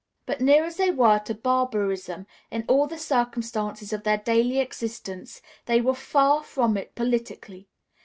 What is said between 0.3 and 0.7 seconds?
near